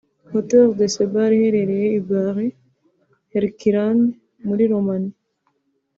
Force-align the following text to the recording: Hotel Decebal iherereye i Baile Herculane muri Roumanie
Hotel 0.33 0.67
Decebal 0.79 1.31
iherereye 1.37 1.87
i 1.99 2.01
Baile 2.07 2.45
Herculane 3.31 4.05
muri 4.47 4.63
Roumanie 4.71 5.13